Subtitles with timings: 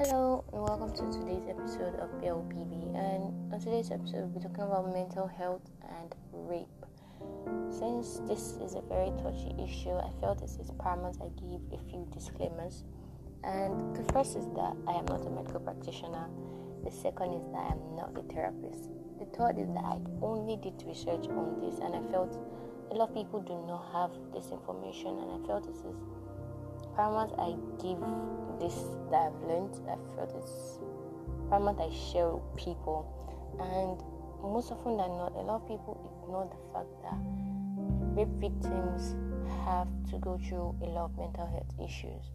[0.00, 2.96] Hello and welcome to today's episode of BLPB.
[2.96, 6.72] And on today's episode, we'll be talking about mental health and rape.
[7.68, 11.76] Since this is a very touchy issue, I felt it is paramount I give a
[11.84, 12.84] few disclaimers.
[13.44, 16.32] And the first is that I am not a medical practitioner.
[16.82, 18.88] The second is that I am not a therapist.
[19.20, 22.40] The third is that I only did research on this, and I felt
[22.90, 26.00] a lot of people do not have this information, and I felt this is
[26.96, 28.00] paramount I give
[28.60, 28.74] this
[29.10, 29.74] that I've learned.
[29.88, 30.78] I felt it's
[31.48, 33.06] paramount I share with people,
[33.58, 34.02] and
[34.42, 37.18] most often than not, a lot of people ignore the fact that
[38.16, 39.14] rape victims
[39.64, 42.32] have to go through a lot of mental health issues,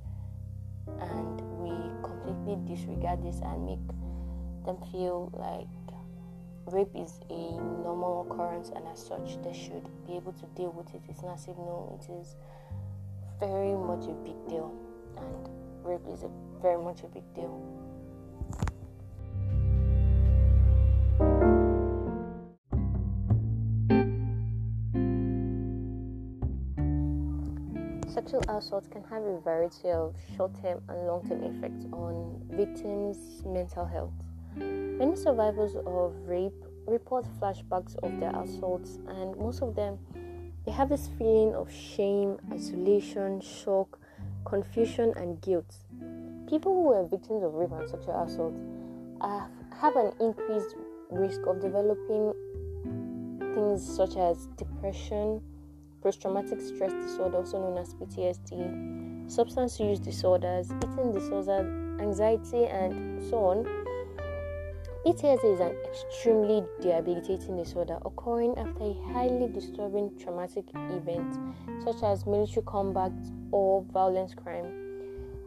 [0.99, 1.71] and we
[2.03, 3.87] completely disregard this and make
[4.65, 5.67] them feel like
[6.73, 7.51] rape is a
[7.83, 11.01] normal occurrence and as such they should be able to deal with it.
[11.07, 12.35] It's not as if no, it is
[13.39, 14.73] very much a big deal,
[15.17, 15.49] and
[15.83, 16.29] rape is a
[16.61, 17.61] very much a big deal.
[28.07, 33.43] Sexual assault can have a variety of short term and long term effects on victims'
[33.45, 34.13] mental health.
[34.55, 36.53] Many survivors of rape
[36.87, 39.99] report flashbacks of their assaults, and most of them
[40.65, 43.99] they have this feeling of shame, isolation, shock,
[44.45, 45.75] confusion, and guilt.
[46.49, 48.55] People who were victims of rape and sexual assault
[49.21, 49.45] uh,
[49.79, 50.75] have an increased
[51.11, 52.33] risk of developing
[53.53, 55.41] things such as depression,
[56.01, 63.21] post traumatic stress disorder, also known as PTSD, substance use disorders, eating disorders, anxiety, and
[63.29, 63.84] so on
[65.05, 71.37] PTSD is an extremely debilitating disorder occurring after a highly disturbing traumatic event,
[71.83, 73.11] such as military combat
[73.51, 74.65] or violent crime.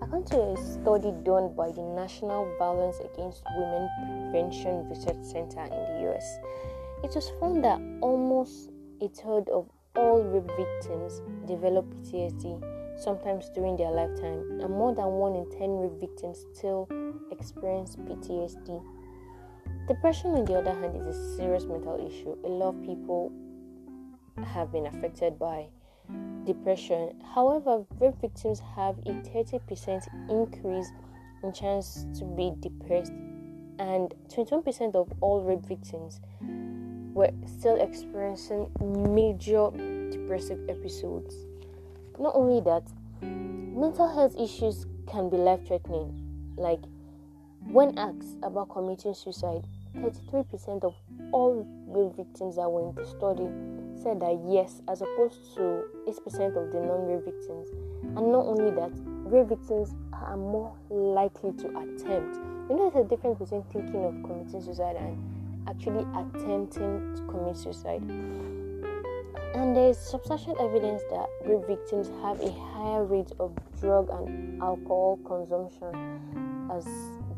[0.00, 3.89] According to a study done by the National Violence Against Women
[4.31, 6.38] Prevention Research Center in the US,
[7.03, 12.62] it was found that almost a third of all rape victims develop PTSD
[12.97, 16.88] sometimes during their lifetime, and more than one in 10 rape victims still
[17.32, 18.82] experience PTSD.
[19.88, 22.37] Depression, on the other hand, is a serious mental issue.
[22.44, 23.32] A lot of people
[24.44, 25.66] have been affected by
[26.44, 27.19] depression.
[27.34, 30.93] However, rape victims have a 30% increase
[31.43, 33.12] in chance to be depressed,
[33.78, 36.20] and 21% of all rape victims
[37.15, 38.70] were still experiencing
[39.15, 39.70] major
[40.10, 41.34] depressive episodes.
[42.19, 42.82] Not only that,
[43.22, 46.12] mental health issues can be life threatening,
[46.59, 46.81] like
[47.70, 49.66] when asked about committing suicide,
[49.97, 50.94] 33% of
[51.32, 53.49] all rape victims that were in the study
[54.03, 57.69] said that yes, as opposed to 8% of the non rape victims.
[58.03, 58.93] And not only that,
[59.26, 62.37] rape victims are more likely to attempt.
[62.71, 65.16] You know, there's a difference between thinking of committing suicide and
[65.69, 68.03] actually attempting to commit suicide.
[69.55, 74.62] And there is substantial evidence that rape victims have a higher rate of drug and
[74.62, 76.20] alcohol consumption
[76.70, 76.87] as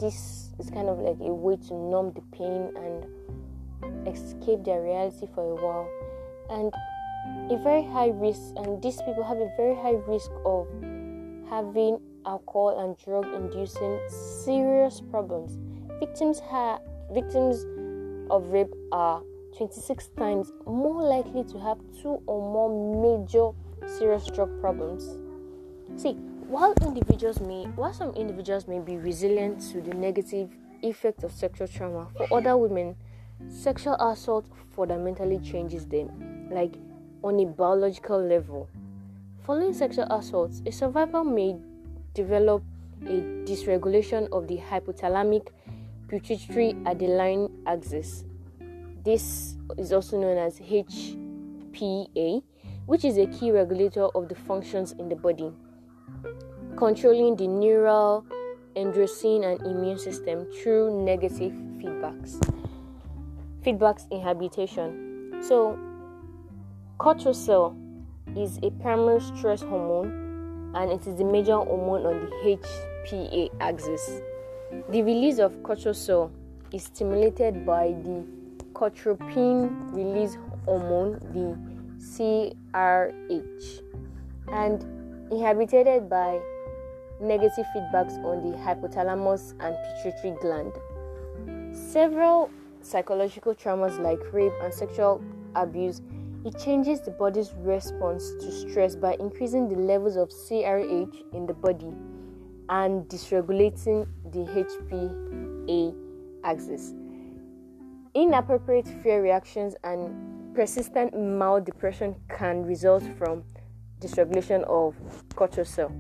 [0.01, 5.29] this is kind of like a way to numb the pain and escape their reality
[5.35, 5.89] for a while.
[6.51, 6.73] And
[7.53, 10.67] a very high risk, and these people have a very high risk of
[11.49, 15.59] having alcohol and drug inducing serious problems.
[15.99, 16.81] Victims have
[17.13, 17.67] victims
[18.31, 19.23] of rape are
[19.57, 22.71] 26 times more likely to have two or more
[23.21, 23.51] major
[23.99, 25.19] serious drug problems.
[26.01, 26.17] See,
[26.51, 30.51] while individuals may while some individuals may be resilient to the negative
[30.83, 32.97] effects of sexual trauma, for other women,
[33.49, 34.45] sexual assault
[34.75, 36.75] fundamentally changes them, like
[37.23, 38.69] on a biological level.
[39.47, 41.55] Following sexual assault, a survivor may
[42.15, 42.65] develop
[43.03, 45.47] a dysregulation of the hypothalamic
[46.09, 48.25] pituitary adrenal axis.
[49.05, 52.43] This is also known as HPA,
[52.87, 55.53] which is a key regulator of the functions in the body
[56.77, 58.25] controlling the neural,
[58.77, 62.39] endocrine, and immune system through negative feedbacks.
[63.65, 65.43] Feedbacks inhibition.
[65.43, 65.79] So,
[66.99, 67.77] cortisol
[68.37, 72.59] is a primary stress hormone and it is the major hormone on the
[73.07, 74.21] HPA axis.
[74.89, 76.31] The release of cortisol
[76.73, 78.25] is stimulated by the
[78.73, 81.59] corticotropin release hormone, the
[82.01, 83.83] CRH,
[84.53, 85.00] and
[85.31, 86.41] inhibited by
[87.21, 90.73] negative feedbacks on the hypothalamus and pituitary gland.
[91.77, 92.51] Several
[92.83, 95.23] psychological traumas like rape and sexual
[95.55, 96.01] abuse
[96.43, 101.53] it changes the body's response to stress by increasing the levels of CRH in the
[101.53, 101.93] body
[102.71, 105.95] and dysregulating the HPA
[106.43, 106.95] axis.
[108.15, 113.45] Inappropriate fear reactions and persistent mild depression can result from
[114.01, 114.95] dysregulation of
[115.35, 115.91] cortisol.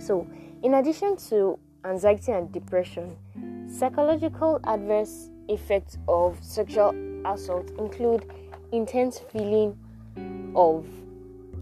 [0.00, 0.26] So,
[0.62, 3.16] in addition to anxiety and depression,
[3.68, 6.94] psychological adverse effects of sexual
[7.26, 8.30] assault include
[8.72, 9.76] intense feeling
[10.54, 10.86] of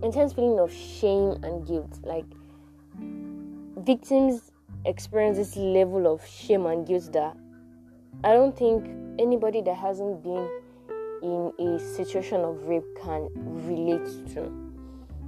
[0.02, 2.25] intense feeling of shame and guilt like
[3.84, 4.52] victims
[4.84, 7.37] experience this level of shame and guilt that
[8.25, 8.87] i don't think
[9.19, 10.48] anybody that hasn't been
[11.22, 13.28] in a situation of rape can
[13.66, 14.69] relate to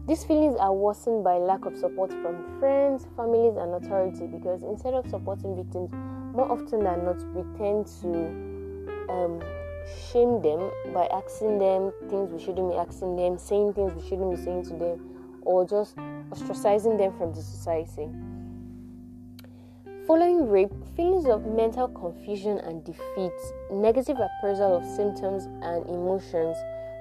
[0.06, 4.94] these feelings are worsened by lack of support from friends families and authority because instead
[4.94, 5.90] of supporting victims
[6.34, 8.52] more often than not we tend to
[9.08, 9.40] um,
[10.10, 14.30] shame them by asking them things we shouldn't be asking them, saying things we shouldn't
[14.36, 15.00] be saying to them,
[15.42, 15.96] or just
[16.30, 18.08] ostracizing them from the society.
[20.06, 23.32] Following rape, feelings of mental confusion and defeat,
[23.70, 26.56] negative appraisal of symptoms and emotions,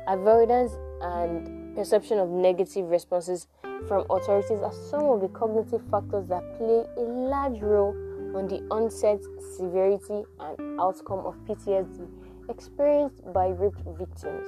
[0.08, 3.48] avoidance and perception of negative responses
[3.88, 7.96] from authorities are some of the cognitive factors that play a large role
[8.36, 9.20] on the onset,
[9.58, 12.08] severity, and outcome of PTSD
[12.50, 14.48] experienced by rape victims.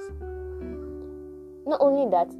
[1.66, 2.30] Not only that,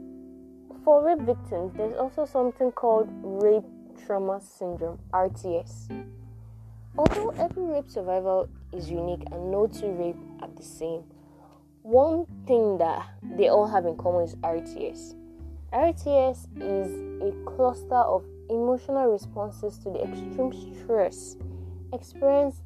[0.85, 3.65] for rape victims, there's also something called rape
[4.07, 6.07] trauma syndrome, RTS.
[6.97, 11.05] Although every rape survivor is unique and no two rape are the same,
[11.85, 15.15] one thing that they all have in common is RTS.
[15.71, 20.51] RTS is a cluster of emotional responses to the extreme
[20.83, 21.37] stress
[21.93, 22.63] experienced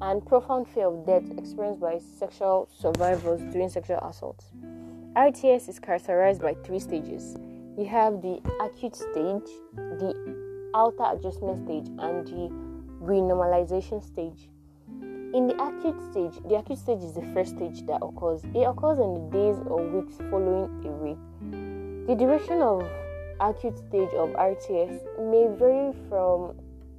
[0.00, 4.52] and profound fear of death experienced by sexual survivors during sexual assaults.
[5.16, 7.36] RTS is characterized by three stages.
[7.76, 12.48] You have the acute stage, the outward adjustment stage, and the
[13.02, 14.48] renormalization stage.
[15.36, 18.42] In the acute stage, the acute stage is the first stage that occurs.
[18.54, 22.06] It occurs in the days or weeks following a rape.
[22.06, 22.88] The duration of
[23.38, 24.98] acute stage of RTS
[25.30, 26.56] may vary from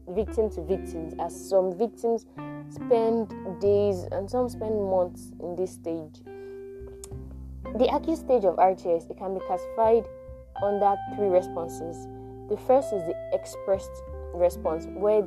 [0.09, 2.27] victim to victim, as some victims
[2.69, 6.21] spend days and some spend months in this stage.
[7.79, 10.05] The acute stage of RTS it can be classified
[10.61, 12.05] under three responses.
[12.49, 14.03] The first is the expressed
[14.35, 15.25] response, where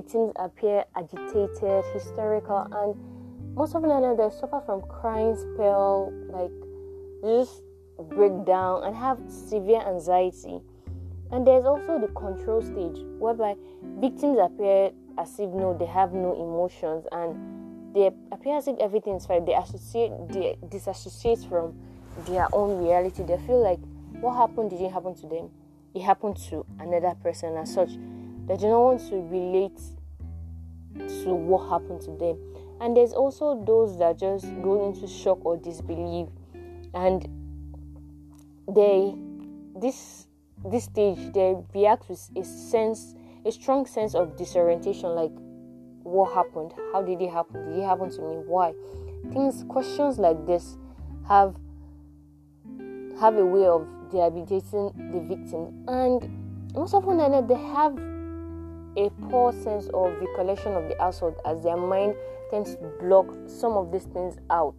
[0.00, 6.52] victims appear agitated, hysterical, and most often than they suffer from crying spell, like
[7.22, 7.62] just
[8.10, 10.60] break down and have severe anxiety.
[11.30, 13.56] And there's also the control stage, whereby
[13.98, 19.14] victims appear as if no, they have no emotions and they appear as if everything
[19.14, 19.44] is fine.
[19.44, 21.74] They associate, they disassociate from
[22.26, 23.24] their own reality.
[23.24, 23.80] They feel like
[24.20, 25.50] what happened didn't happen to them,
[25.94, 27.56] it happened to another person.
[27.56, 27.90] As such,
[28.48, 29.78] they do not want to relate
[31.24, 32.38] to what happened to them.
[32.80, 36.28] And there's also those that just go into shock or disbelief,
[36.94, 37.28] and
[38.74, 39.14] they
[39.76, 40.26] this
[40.64, 43.14] this stage they react with a sense
[43.44, 45.32] a strong sense of disorientation like
[46.02, 46.72] what happened?
[46.92, 47.68] How did it happen?
[47.68, 48.36] Did it happen to me?
[48.46, 48.72] Why?
[49.32, 50.76] Things questions like this
[51.26, 51.54] have
[53.20, 55.84] have a way of debilitating the victim.
[55.88, 57.98] And most often they have
[58.98, 62.14] a poor sense of recollection of the assault as their mind
[62.50, 64.74] tends to block some of these things out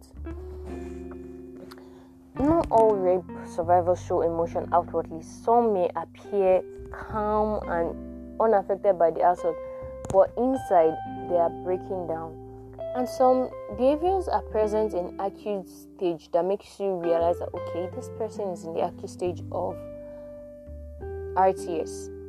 [2.40, 5.22] not all rape survivors show emotion outwardly.
[5.22, 9.56] Some may appear calm and unaffected by the assault,
[10.12, 10.96] but inside
[11.28, 12.36] they are breaking down.
[12.96, 18.10] And some behaviors are present in acute stage that makes you realize that okay, this
[18.18, 19.76] person is in the acute stage of
[21.34, 22.19] RTS.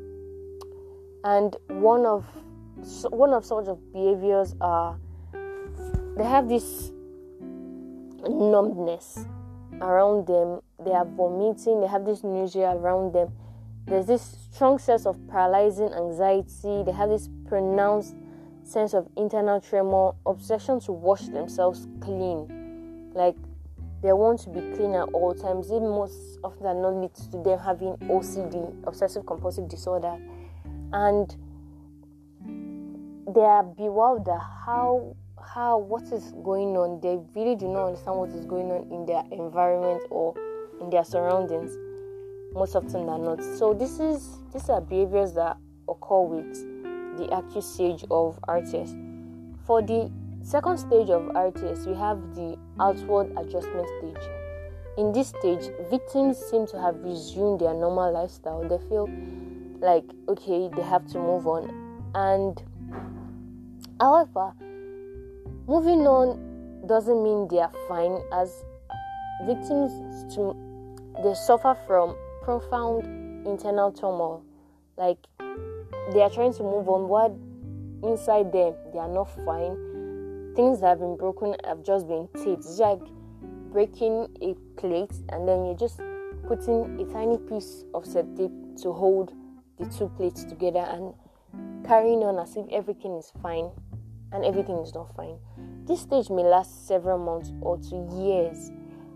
[1.24, 2.26] And one of
[3.10, 4.98] one of such of behaviors are
[6.18, 6.92] they have this
[8.28, 9.26] numbness
[9.82, 13.32] around them, they are vomiting, they have this nausea around them.
[13.86, 18.16] There's this strong sense of paralyzing anxiety, they have this pronounced
[18.64, 23.12] sense of internal tremor, obsession to wash themselves clean.
[23.14, 23.36] Like
[24.02, 25.70] they want to be clean at all times.
[25.70, 30.18] It most often than not leads to them having OCD, obsessive compulsive disorder,
[30.94, 31.36] and
[33.34, 35.16] they are bewildered how
[35.54, 37.00] how what is going on.
[37.02, 40.36] They really do not understand what is going on in their environment or
[40.80, 41.78] in their surroundings
[42.54, 43.44] most often than not.
[43.58, 45.58] So this is these are behaviors that
[45.90, 48.96] occur with the acute stage of rts
[49.66, 50.10] for the
[50.44, 54.30] second stage of rts we have the outward adjustment stage.
[54.98, 58.68] In this stage victims seem to have resumed their normal lifestyle.
[58.68, 59.08] They feel
[59.82, 61.70] like okay they have to move on.
[62.16, 62.62] And
[64.00, 64.54] however
[65.68, 68.64] moving on doesn't mean they are fine as
[69.46, 70.56] victims to
[71.24, 73.06] they suffer from profound
[73.48, 74.44] internal turmoil.
[74.98, 75.18] Like
[76.14, 77.08] they are trying to move on.
[77.08, 77.32] What
[78.10, 79.76] inside them they are not fine.
[80.56, 82.66] Things that have been broken have just been taped.
[82.66, 83.00] It's like
[83.72, 86.02] breaking a plate and then you're just
[86.48, 89.34] putting a tiny piece of tape to hold
[89.82, 91.14] the two plates together and
[91.86, 93.70] carrying on as if everything is fine
[94.32, 95.38] and everything is not fine.
[95.86, 98.72] This stage may last several months or to years.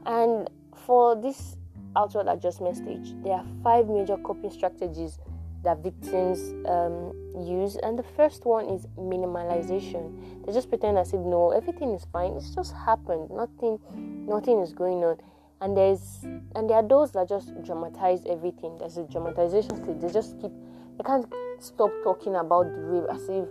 [0.06, 0.50] And
[0.86, 1.58] for this
[1.96, 5.20] outward adjustment stage, there are five major coping strategies
[5.64, 7.14] that victims um,
[7.48, 7.78] use.
[7.78, 10.46] And the first one is minimalization.
[10.46, 12.34] They just pretend as if no, everything is fine.
[12.34, 13.30] It's just happened.
[13.32, 13.80] Nothing,
[14.28, 15.18] nothing is going on.
[15.62, 16.20] And there's
[16.56, 18.78] and there are those that just dramatize everything.
[18.78, 20.00] There's a dramatization stage.
[20.02, 20.52] They just keep
[20.98, 21.26] they can't
[21.60, 23.48] stop talking about the rape as if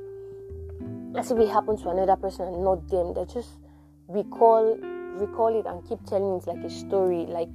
[1.16, 3.14] as if it happened to another person and not them.
[3.14, 3.50] They just
[4.08, 4.76] recall
[5.16, 7.50] recall it and keep telling it like a story, like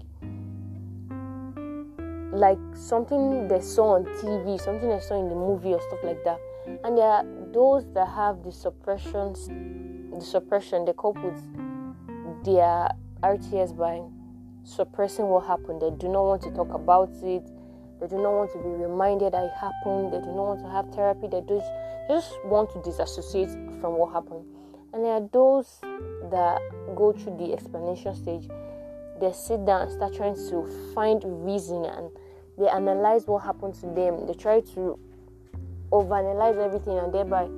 [2.31, 6.23] like something they saw on TV, something they saw in the movie or stuff like
[6.23, 6.39] that.
[6.83, 11.41] And there are those that have the suppressions, the suppression they cope with
[12.45, 12.89] their
[13.23, 14.01] RTS by
[14.69, 15.81] suppressing what happened.
[15.81, 17.43] They do not want to talk about it.
[17.99, 20.13] They do not want to be reminded that it happened.
[20.13, 21.27] They do not want to have therapy.
[21.27, 21.67] They just,
[22.07, 23.49] they just want to disassociate
[23.81, 24.45] from what happened.
[24.93, 25.79] And there are those
[26.31, 26.61] that
[26.95, 28.47] go through the explanation stage.
[29.19, 32.09] They sit down and start trying to find reason and
[32.57, 34.25] they analyze what happened to them.
[34.27, 34.97] They try to
[35.91, 37.49] overanalyze everything and thereby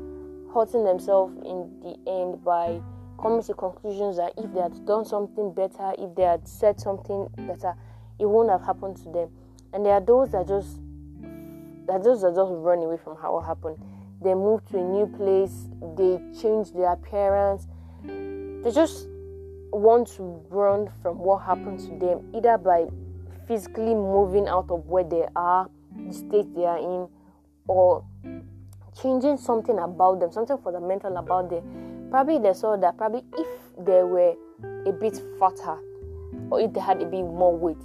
[0.54, 2.82] hurting themselves in the end by
[3.22, 7.28] coming to conclusions that if they had done something better, if they had said something
[7.38, 7.76] better,
[8.20, 9.30] it won't have happened to them.
[9.74, 10.80] And there are those that just
[11.88, 13.78] that those that just run away from how it happened.
[14.22, 17.68] They move to a new place, they change their appearance,
[18.04, 19.08] they just
[19.72, 22.86] want to run from what happened to them, either by
[23.48, 25.70] physically moving out of where they are,
[26.08, 27.08] the state they are in,
[27.68, 28.04] or
[29.02, 31.91] changing something about them, something fundamental about them.
[32.12, 34.36] Probably they saw that probably if they were
[34.86, 35.80] a bit fatter
[36.52, 37.82] or if they had a bit more weight,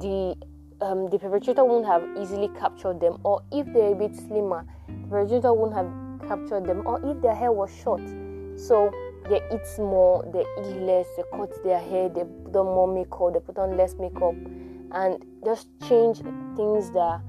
[0.00, 0.36] the
[0.80, 5.08] um, the perpetrator wouldn't have easily captured them, or if they're a bit slimmer, the
[5.08, 8.02] perpetrator wouldn't have captured them, or if their hair was short.
[8.56, 8.90] So
[9.28, 13.34] they eat more, they eat less, they cut their hair, they put on more makeup,
[13.34, 14.34] they put on less makeup,
[14.92, 16.18] and just change
[16.56, 17.20] things that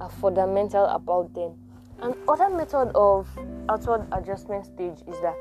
[0.00, 1.54] are fundamental about them.
[2.00, 3.26] And other method of
[3.68, 5.34] outward adjustment stage is that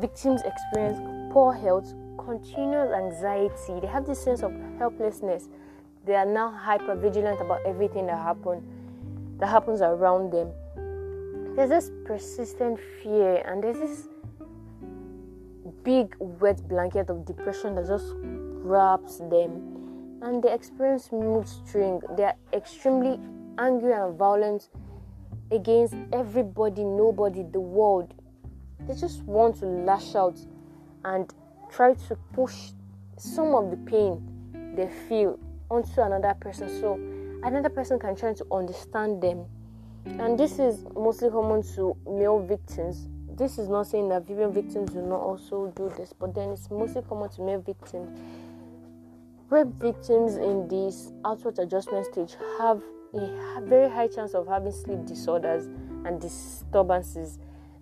[0.00, 0.98] victims experience
[1.32, 3.80] poor health, continual anxiety.
[3.80, 5.48] They have this sense of helplessness.
[6.06, 8.62] They are now hyper vigilant about everything that happen
[9.38, 10.52] that happens around them.
[11.56, 14.08] There's this persistent fear and there's this
[15.82, 19.80] big wet blanket of depression that just wraps them
[20.22, 22.00] and they experience mood swing.
[22.16, 23.18] They are extremely
[23.58, 24.68] angry and violent
[25.50, 28.14] against everybody, nobody, the world.
[28.86, 30.38] They just want to lash out
[31.04, 31.32] and
[31.70, 32.70] try to push
[33.16, 34.26] some of the pain
[34.74, 35.38] they feel
[35.70, 36.94] onto another person so
[37.44, 39.44] another person can try to understand them.
[40.06, 43.08] And this is mostly common to male victims.
[43.36, 46.70] This is not saying that female victims do not also do this, but then it's
[46.70, 48.18] mostly common to male victims.
[49.48, 52.82] Rape victims in this outward adjustment stage have
[53.14, 55.66] a very high chance of having sleep disorders
[56.04, 57.38] and disturbances,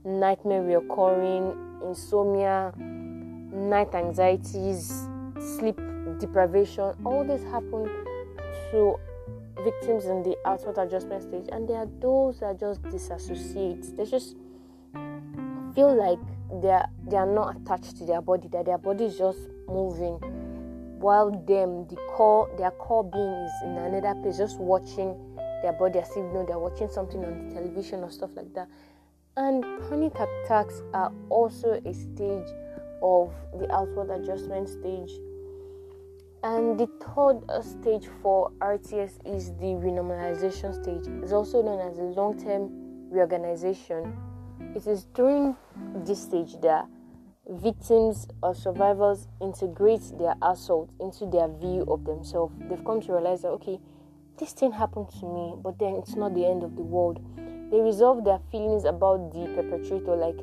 [0.08, 5.08] nightmare reoccurring, insomnia, night anxieties,
[5.58, 5.78] sleep
[6.18, 6.94] deprivation.
[7.04, 7.84] All this happen
[8.70, 8.96] to
[9.62, 13.96] victims in the outward adjustment stage, and there are those that just disassociate.
[13.96, 14.36] They just
[15.74, 16.18] feel like
[16.62, 19.38] they are they are not attached to their body, that their body is just
[19.68, 20.18] moving
[20.98, 25.14] while them the core their core being is in another place just watching
[25.62, 28.52] their body as if you know they're watching something on the television or stuff like
[28.54, 28.68] that
[29.38, 32.48] and panic attacks are also a stage
[33.02, 35.10] of the outward adjustment stage
[36.44, 41.04] and the third uh, stage for RTS is the renormalization stage.
[41.22, 44.16] It's also known as the long-term reorganization.
[44.76, 45.56] It is during
[46.04, 46.86] this stage that
[47.48, 52.54] victims or survivors integrate their assault into their view of themselves.
[52.68, 53.80] They've come to realize that, okay,
[54.38, 57.20] this thing happened to me, but then it's not the end of the world.
[57.70, 60.38] They resolve their feelings about the perpetrator, like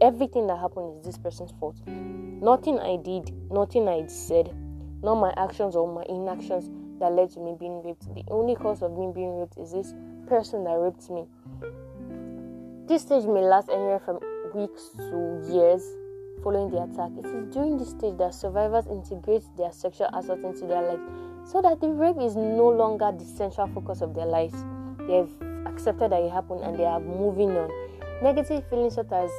[0.00, 1.76] everything that happened is this person's fault.
[1.86, 4.54] Nothing I did, nothing I said,
[5.02, 6.68] not my actions or my inactions,
[6.98, 8.12] that led to me being raped.
[8.14, 9.94] The only cause of me being raped is this
[10.26, 11.26] person that raped me.
[12.86, 14.20] This stage may last anywhere from
[14.54, 15.82] weeks to years
[16.42, 17.10] following the attack.
[17.18, 21.02] It is during this stage that survivors integrate their sexual assault into their lives
[21.44, 24.54] so that the rape is no longer the central focus of their lives.
[25.06, 25.30] They've
[25.66, 27.70] accepted that it happened and they are moving on.
[28.22, 29.30] Negative feelings such as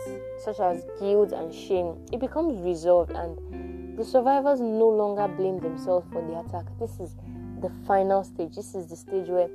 [0.44, 6.06] such as guilt and shame, it becomes resolved and the survivors no longer blame themselves
[6.12, 6.66] for the attack.
[6.80, 7.16] This is
[7.62, 8.56] the final stage.
[8.56, 9.50] This is the stage where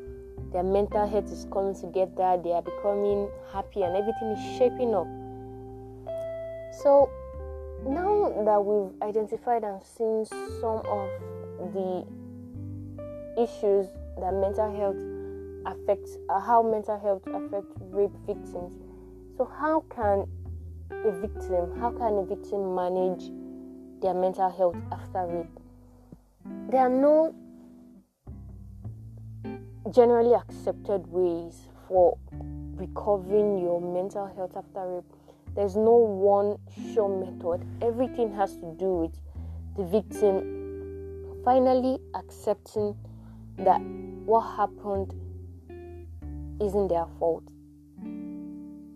[0.52, 5.06] their mental health is coming together, they are becoming happy and everything is shaping up.
[6.82, 7.08] So
[7.86, 10.26] now that we've identified and seen
[10.60, 11.08] some of
[11.72, 12.04] the
[13.38, 13.86] issues
[14.20, 14.96] that mental health
[15.66, 18.74] affects, uh, how mental health affects rape victims,
[19.38, 20.28] so, how can
[20.90, 23.30] a victim, how can a victim manage
[24.00, 25.60] their mental health after rape?
[26.70, 27.34] There are no
[29.90, 32.18] generally accepted ways for
[32.74, 35.12] recovering your mental health after rape.
[35.54, 36.58] There's no one
[36.92, 37.66] sure method.
[37.80, 39.18] Everything has to do with
[39.76, 42.94] the victim finally accepting
[43.58, 43.80] that
[44.24, 45.12] what happened
[46.62, 47.44] isn't their fault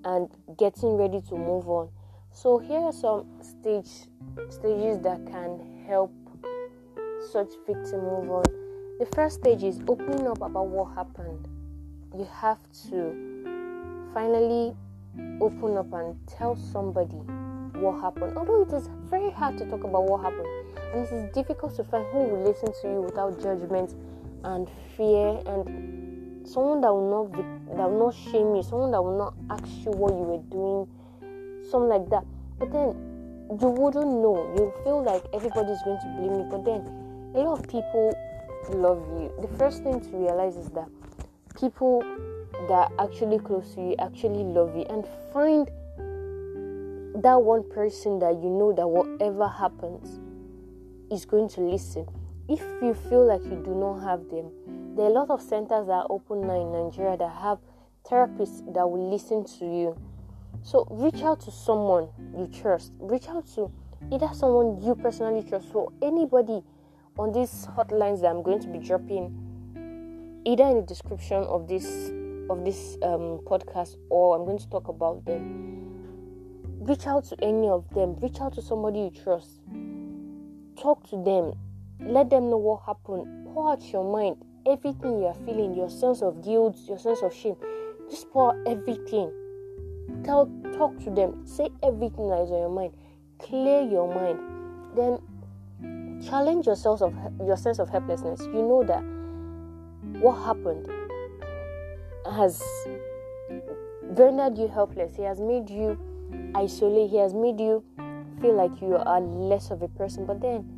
[0.04, 1.88] and getting ready to move on.
[2.32, 3.90] So here are some stage
[4.50, 6.12] stages that can help
[7.32, 8.44] such victim move on.
[8.98, 11.48] The first stage is opening up about what happened.
[12.16, 14.74] You have to finally
[15.40, 17.16] open up and tell somebody
[17.80, 18.36] what happened.
[18.36, 20.46] Although it is very hard to talk about what happened,
[20.92, 23.94] and it is difficult to find who will listen to you without judgment
[24.44, 25.95] and fear and
[26.46, 27.32] someone that will not
[27.76, 30.88] that will not shame you, someone that will not ask you what you were doing,
[31.70, 32.24] something like that.
[32.58, 32.94] But then
[33.60, 34.54] you wouldn't know.
[34.56, 36.46] You feel like everybody's going to blame you.
[36.50, 36.80] But then
[37.34, 38.16] a lot of people
[38.70, 39.32] love you.
[39.40, 40.88] The first thing to realize is that
[41.58, 42.02] people
[42.68, 45.68] that are actually close to you actually love you and find
[47.22, 50.20] that one person that you know that whatever happens
[51.10, 52.06] is going to listen.
[52.48, 54.50] If you feel like you do not have them,
[54.96, 57.58] there are a lot of centers that are open now in Nigeria that have
[58.10, 59.96] therapists that will listen to you.
[60.62, 62.92] So reach out to someone you trust.
[62.98, 63.70] Reach out to
[64.10, 66.62] either someone you personally trust or anybody
[67.18, 69.34] on these hotlines that I'm going to be dropping
[70.46, 72.10] either in the description of this
[72.48, 75.84] of this um, podcast or I'm going to talk about them.
[76.80, 78.16] Reach out to any of them.
[78.20, 79.60] Reach out to somebody you trust.
[80.80, 81.52] Talk to them.
[82.00, 83.46] Let them know what happened.
[83.52, 87.32] Pour out your mind everything you are feeling, your sense of guilt, your sense of
[87.34, 87.56] shame.
[88.10, 89.32] Just pour everything.
[90.24, 91.46] Tell, talk to them.
[91.46, 92.92] Say everything that is on your mind.
[93.38, 94.40] Clear your mind.
[94.96, 98.40] Then challenge yourself of your sense of helplessness.
[98.42, 99.02] You know that
[100.20, 100.88] what happened
[102.32, 102.62] has
[104.02, 105.16] rendered you helpless.
[105.16, 105.98] He has made you
[106.54, 107.10] isolate.
[107.10, 107.84] He has made you
[108.40, 110.26] feel like you are less of a person.
[110.26, 110.68] But then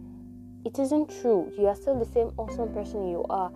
[0.65, 1.53] it isn't true.
[1.59, 3.51] You are still the same awesome person you are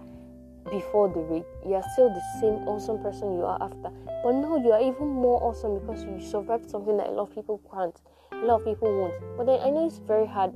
[0.72, 1.46] before the rape.
[1.64, 3.92] You are still the same awesome person you are after.
[4.24, 7.35] But now you are even more awesome because you survived something that a lot of
[7.35, 7.94] people can't,
[8.32, 9.14] a lot of people won't.
[9.37, 10.52] But then I know it's very hard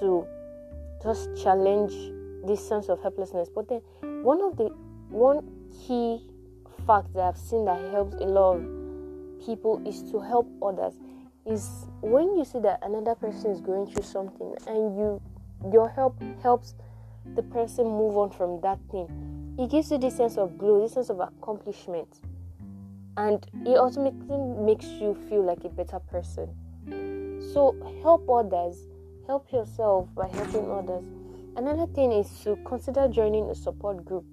[0.00, 0.26] to
[1.02, 1.92] just challenge
[2.46, 3.48] this sense of helplessness.
[3.48, 3.80] But then
[4.22, 4.68] one of the
[5.08, 6.20] one key
[6.86, 8.62] fact that I've seen that helps a lot of
[9.44, 10.94] people is to help others.
[11.46, 15.20] Is when you see that another person is going through something and you
[15.72, 16.74] your help helps
[17.34, 19.56] the person move on from that thing.
[19.58, 22.08] It gives you this sense of glow, this sense of accomplishment,
[23.16, 26.48] and it ultimately makes you feel like a better person.
[27.52, 28.76] So help others,
[29.26, 31.04] help yourself by helping others.
[31.56, 34.24] Another thing is to consider joining a support group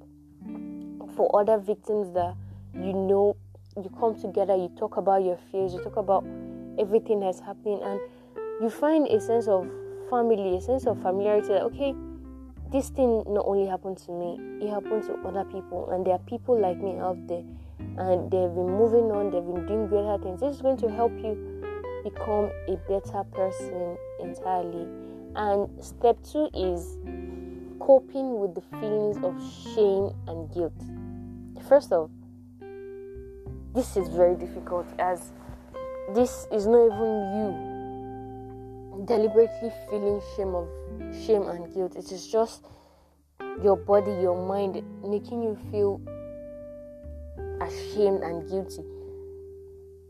[1.15, 2.36] for other victims that
[2.75, 3.36] you know
[3.77, 6.23] you come together, you talk about your fears, you talk about
[6.77, 7.99] everything that's happening, and
[8.62, 9.67] you find a sense of
[10.10, 11.49] family, a sense of familiarity.
[11.49, 11.95] Like, okay,
[12.71, 16.19] this thing not only happened to me, it happened to other people, and there are
[16.19, 17.43] people like me out there,
[17.97, 20.39] and they've been moving on, they've been doing greater things.
[20.39, 21.38] This is going to help you
[22.04, 24.88] become a better person entirely.
[25.36, 26.97] And step two is
[27.80, 29.36] coping with the feelings of
[29.73, 30.73] shame and guilt.
[31.67, 32.10] First off,
[33.73, 35.34] this is very difficult as
[36.13, 37.75] this is not even you
[39.06, 40.68] deliberately feeling shame of
[41.26, 41.96] shame and guilt.
[41.96, 42.65] It is just
[43.63, 46.02] your body, your mind making you feel
[47.62, 48.84] ashamed and guilty.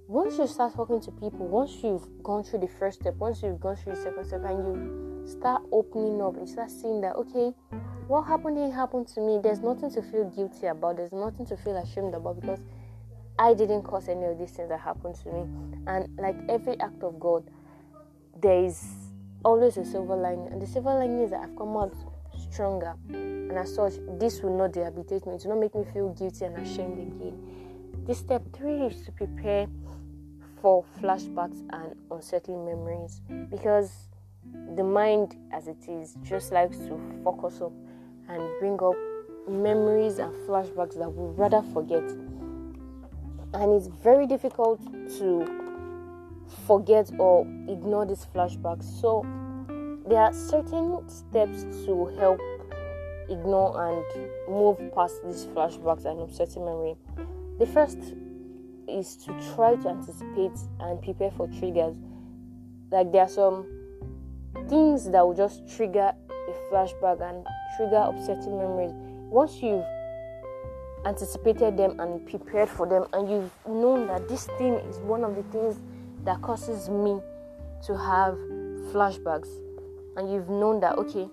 [0.08, 3.60] Once you start talking to people, once you've gone through the first step, once you've
[3.60, 7.54] gone through the second step, and you start opening up, you start seeing that okay,
[8.08, 9.40] what happened didn't happen to me.
[9.42, 10.98] There's nothing to feel guilty about.
[10.98, 12.60] There's nothing to feel ashamed about because
[13.40, 15.48] I didn't cause any of these things that happened to me.
[15.88, 17.50] And like every act of God,
[18.42, 18.84] there is
[19.44, 20.48] always a silver lining.
[20.52, 21.94] And the silver lining is that I've come out
[22.52, 22.96] stronger.
[23.10, 25.36] And as such, this will not debilitate me.
[25.36, 27.38] It will not make me feel guilty and ashamed again.
[28.06, 29.68] This step three is to prepare
[30.62, 34.10] for flashbacks and unsettling memories because
[34.76, 37.72] the mind, as it is, just likes to focus up
[38.30, 38.96] and bring up
[39.48, 42.04] memories and flashbacks that we rather forget.
[43.54, 44.82] And it's very difficult
[45.18, 45.65] to
[46.66, 48.84] forget or ignore these flashbacks.
[49.02, 49.26] So,
[50.08, 52.40] there are certain steps to help
[53.30, 56.96] ignore and move past these flashbacks and upsetting memory.
[57.60, 57.98] The first
[58.88, 61.96] is to try to anticipate and prepare for triggers.
[62.92, 63.66] Like there are some
[64.70, 67.46] things that will just trigger a flashback and
[67.78, 68.92] trigger upsetting memories.
[69.30, 69.86] Once you've
[71.06, 75.36] anticipated them and prepared for them, and you've known that this thing is one of
[75.36, 75.80] the things
[76.26, 77.20] that causes me
[77.86, 78.36] to have
[78.92, 79.50] flashbacks,
[80.18, 81.30] and you've known that okay,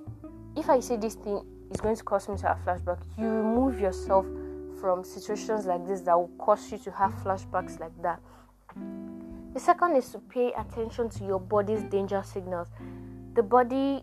[0.56, 3.80] if I say this thing is going to cause me to have flashback, you remove
[3.80, 4.26] yourself
[4.80, 8.20] from situations like this that will cause you to have flashbacks like that.
[9.54, 12.68] The second is to pay attention to your body's danger signals.
[13.34, 14.02] The body,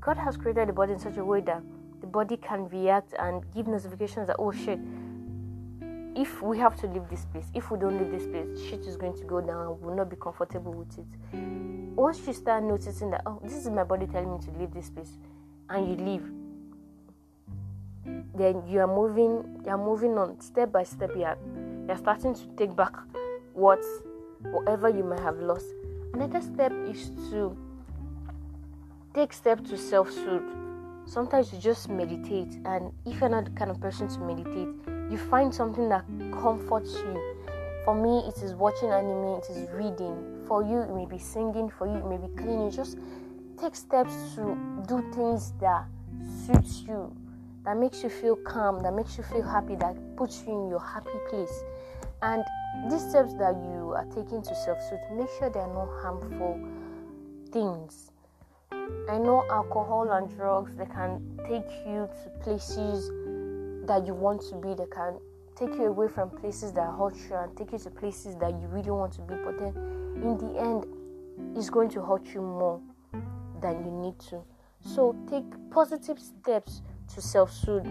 [0.00, 1.62] God has created the body in such a way that
[2.00, 4.78] the body can react and give notifications that, oh shit,
[6.16, 8.96] if we have to leave this place, if we don't leave this place, shit is
[8.96, 11.04] going to go down we'll not be comfortable with it.
[11.94, 14.90] Once you start noticing that, oh, this is my body telling me to leave this
[14.90, 15.18] place,
[15.68, 16.24] and you leave,
[18.34, 21.10] then you are moving, you are moving on step by step.
[21.14, 21.38] You are,
[21.86, 22.94] you are starting to take back
[23.52, 23.82] what,
[24.42, 25.66] whatever you might have lost.
[26.14, 27.56] Another step is to
[29.14, 30.66] take step to self-soothe
[31.06, 34.68] sometimes you just meditate and if you're not the kind of person to meditate
[35.10, 37.34] you find something that comforts you.
[37.84, 40.44] For me it is watching anime it is reading.
[40.46, 42.70] For you it may be singing for you it may be cleaning.
[42.70, 42.98] Just
[43.60, 45.86] take steps to do things that
[46.46, 47.14] suits you
[47.64, 50.80] that makes you feel calm that makes you feel happy that puts you in your
[50.80, 51.64] happy place.
[52.22, 52.44] And
[52.90, 56.60] these steps that you are taking to self-soothe make sure they are not harmful
[57.50, 58.12] things.
[59.08, 63.10] I know alcohol and drugs they can take you to places
[63.86, 64.74] that you want to be.
[64.74, 65.18] that can
[65.56, 68.68] take you away from places that hurt you and take you to places that you
[68.68, 69.34] really want to be.
[69.44, 69.74] But then,
[70.22, 70.86] in the end,
[71.56, 72.80] it's going to hurt you more
[73.60, 74.42] than you need to.
[74.80, 76.82] So take positive steps
[77.14, 77.86] to self-soothe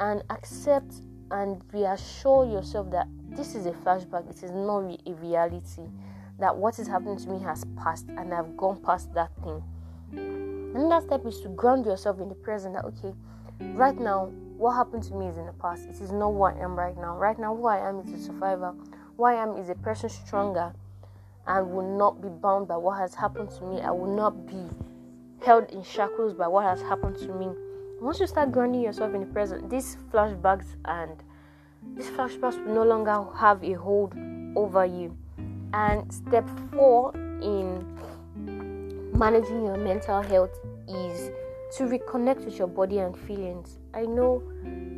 [0.00, 0.94] and accept
[1.30, 4.30] and reassure yourself that this is a flashback.
[4.30, 5.82] It is not a reality.
[6.38, 9.62] That what is happening to me has passed and I've gone past that thing.
[10.74, 13.12] Another step is to ground yourself in the present that okay,
[13.74, 15.88] right now, what happened to me is in the past.
[15.88, 17.16] It is not who I am right now.
[17.16, 18.74] Right now, who I am is a survivor.
[19.16, 20.72] Who I am is a person stronger
[21.46, 23.80] and will not be bound by what has happened to me.
[23.80, 24.64] I will not be
[25.44, 27.48] held in shackles by what has happened to me.
[28.00, 31.22] Once you start grounding yourself in the present, these flashbacks and
[31.96, 34.14] these flashbacks will no longer have a hold
[34.56, 35.16] over you.
[35.72, 37.86] And step four in
[39.16, 41.30] managing your mental health is
[41.76, 43.78] to reconnect with your body and feelings.
[43.94, 44.42] I know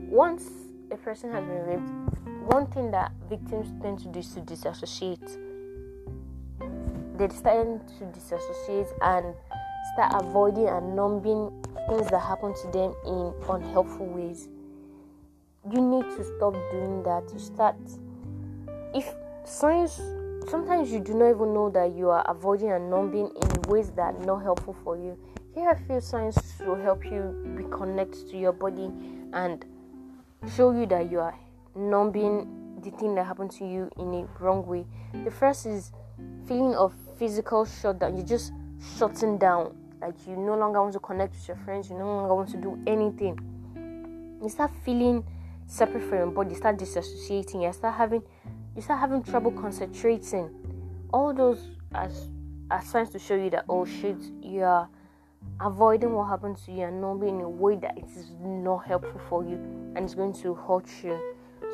[0.08, 0.44] once
[0.90, 5.20] a person has been raped, one thing that victims tend to do is to disassociate.
[7.16, 9.34] They tend to disassociate and
[9.92, 11.50] start avoiding and numbing
[11.88, 14.48] things that happen to them in unhelpful ways.
[15.70, 17.24] You need to stop doing that.
[17.32, 17.76] You start
[18.94, 19.12] if
[19.44, 20.00] signs
[20.48, 24.14] sometimes you do not even know that you are avoiding and numbing in ways that
[24.14, 25.18] are not helpful for you.
[25.52, 28.88] Here are a few signs to help you reconnect to your body
[29.32, 29.64] and
[30.54, 31.36] show you that you are
[31.74, 34.86] numbing the thing that happened to you in a wrong way.
[35.24, 35.90] The first is
[36.46, 38.16] feeling of physical shutdown.
[38.16, 38.52] You're just
[38.96, 39.76] shutting down.
[40.00, 42.56] Like you no longer want to connect with your friends, you no longer want to
[42.56, 43.36] do anything.
[44.40, 45.24] You start feeling
[45.66, 48.22] separate from your body, you start disassociating, you start having
[48.76, 50.48] you start having trouble concentrating.
[51.12, 51.58] All those
[51.92, 52.28] as
[52.70, 54.88] are signs to show you that oh shit, you are
[55.60, 58.86] avoiding what happened to you and not being in a way that it is not
[58.86, 59.54] helpful for you
[59.94, 61.18] and it's going to hurt you.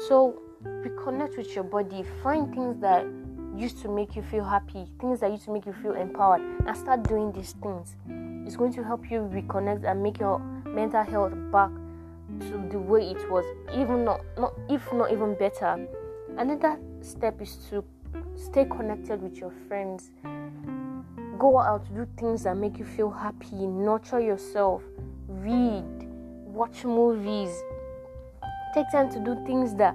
[0.08, 3.06] So reconnect with your body, find things that
[3.56, 6.76] used to make you feel happy, things that used to make you feel empowered, and
[6.76, 7.96] start doing these things.
[8.46, 11.70] It's going to help you reconnect and make your mental health back
[12.40, 15.86] to the way it was, even not, not if not even better.
[16.36, 17.84] Another step is to
[18.34, 20.10] stay connected with your friends.
[21.38, 24.82] Go out, do things that make you feel happy, nurture yourself,
[25.28, 25.84] read,
[26.46, 27.50] watch movies.
[28.72, 29.94] Take time to do things that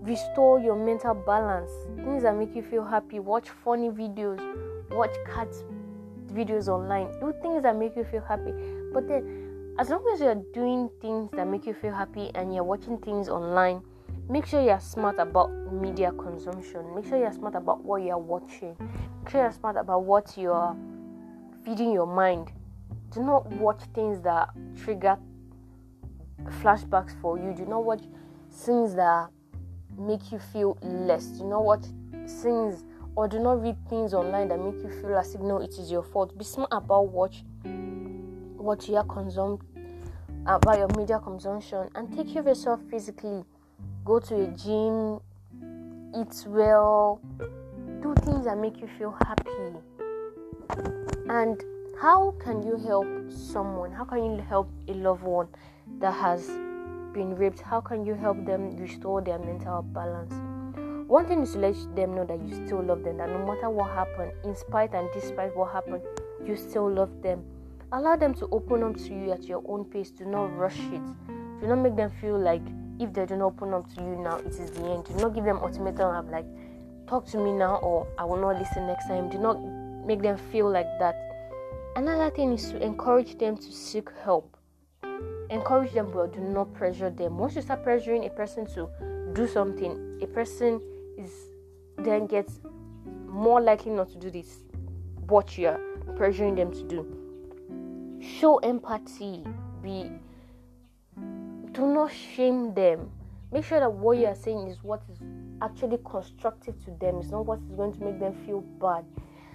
[0.00, 3.20] restore your mental balance, things that make you feel happy.
[3.20, 4.40] Watch funny videos,
[4.90, 5.62] watch cats
[6.32, 8.52] videos online, do things that make you feel happy.
[8.92, 12.64] But then, as long as you're doing things that make you feel happy and you're
[12.64, 13.82] watching things online,
[14.28, 16.94] make sure you're smart about media consumption.
[16.94, 18.76] Make sure you're smart about what you're watching.
[19.20, 20.76] Make sure you're smart about what you're
[21.64, 22.52] feeding your mind.
[23.10, 24.48] Do not watch things that
[24.82, 25.18] trigger
[26.62, 27.52] flashbacks for you.
[27.54, 28.02] Do not watch
[28.50, 29.30] things that
[29.98, 31.26] make you feel less.
[31.26, 31.84] Do not watch
[32.26, 35.74] things or do not read things online that make you feel as if no, it
[35.78, 36.36] is your fault.
[36.38, 37.34] Be smart about what
[38.56, 39.60] what you are consumed
[40.46, 43.44] about your media consumption and take care of yourself physically.
[44.04, 45.20] Go to a gym,
[46.18, 47.20] eat well,
[48.02, 49.50] do things that make you feel happy.
[51.28, 51.62] And
[52.00, 53.92] how can you help someone?
[53.92, 55.46] How can you help a loved one
[56.00, 56.48] that has
[57.14, 57.60] been raped?
[57.60, 60.34] How can you help them restore their mental balance?
[61.08, 63.70] One thing is to let them know that you still love them, that no matter
[63.70, 66.02] what happened, in spite and despite what happened,
[66.44, 67.44] you still love them.
[67.92, 70.10] Allow them to open up to you at your own pace.
[70.10, 71.02] Do not rush it.
[71.60, 72.62] Do not make them feel like
[73.02, 75.04] if they do not open up to you now, it is the end.
[75.04, 76.46] Do not give them ultimatum of like,
[77.08, 79.28] talk to me now or I will not listen next time.
[79.28, 79.60] Do not
[80.06, 81.16] make them feel like that.
[81.96, 84.56] Another thing is to encourage them to seek help.
[85.50, 87.36] Encourage them, but do not pressure them.
[87.36, 88.88] Once you start pressuring a person to
[89.34, 90.80] do something, a person
[91.18, 91.30] is
[91.98, 92.60] then gets
[93.26, 94.64] more likely not to do this
[95.28, 95.78] what you're
[96.16, 97.06] pressuring them to do.
[98.20, 99.44] Show empathy.
[99.82, 100.10] Be
[101.72, 103.10] do not shame them.
[103.50, 105.18] Make sure that what you are saying is what is
[105.60, 107.18] actually constructive to them.
[107.18, 109.04] It's not what is going to make them feel bad.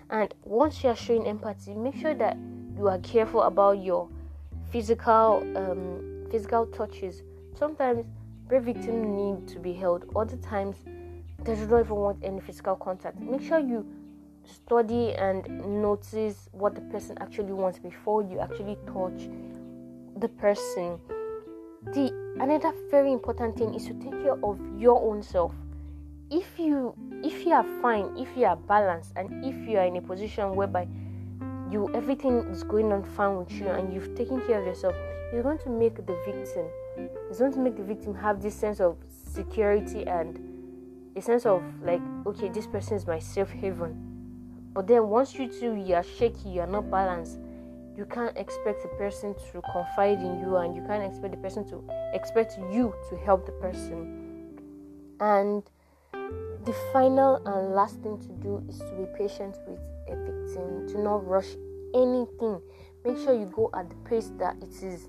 [0.10, 2.38] And once you are showing empathy, make sure that
[2.77, 4.08] you are careful about your
[4.71, 7.23] physical um, physical touches.
[7.58, 8.06] Sometimes
[8.47, 10.06] brave victims need to be held.
[10.15, 10.77] Other times
[11.43, 13.19] they do not even want any physical contact.
[13.19, 13.86] Make sure you
[14.45, 19.30] study and notice what the person actually wants before you actually touch
[20.17, 20.99] the person.
[21.93, 25.54] The another very important thing is to take care of your own self.
[26.30, 29.97] If you if you are fine, if you are balanced, and if you are in
[29.97, 30.88] a position whereby
[31.71, 34.95] you everything is going on fine with you and you've taken care of yourself,
[35.32, 36.67] you're going to make the victim
[37.30, 40.39] it's going to make the victim have this sense of security and
[41.15, 43.95] a sense of like, okay, this person is my safe haven.
[44.73, 47.39] But then once you two you are shaky, you are not balanced,
[47.97, 51.67] you can't expect the person to confide in you and you can't expect the person
[51.67, 51.83] to
[52.13, 54.60] expect you to help the person.
[55.19, 55.63] And
[56.13, 59.79] the final and last thing to do is to be patient with
[60.10, 60.88] a victim.
[60.88, 61.55] Do not rush
[61.95, 62.62] anything.
[63.03, 65.07] Make sure you go at the pace that it is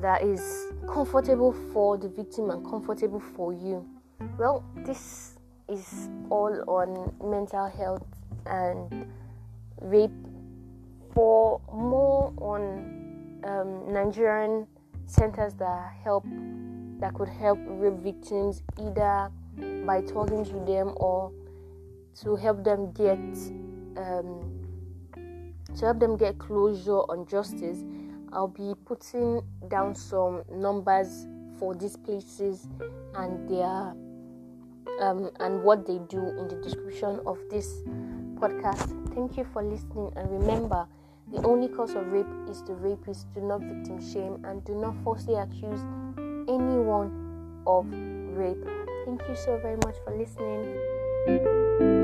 [0.00, 3.86] that is comfortable for the victim and comfortable for you.
[4.36, 8.04] Well, this is all on mental health
[8.46, 9.06] and
[9.80, 10.10] rape.
[11.72, 14.66] More on um, Nigerian
[15.06, 16.24] centers that help,
[17.00, 19.30] that could help rape victims either
[19.86, 21.32] by talking to them or
[22.22, 23.18] to help them get
[23.96, 24.48] um,
[25.76, 27.84] to help them get closure on justice
[28.32, 31.26] I'll be putting down some numbers
[31.58, 32.66] for these places
[33.14, 33.94] and their
[35.00, 37.68] um, and what they do in the description of this
[38.40, 39.14] podcast.
[39.14, 40.86] Thank you for listening and remember
[41.32, 43.32] the only cause of rape is the rapist.
[43.34, 45.80] Do not victim shame and do not falsely accuse
[46.48, 47.10] anyone
[47.66, 47.86] of
[48.36, 48.64] rape.
[49.06, 52.01] Thank you so very much for listening.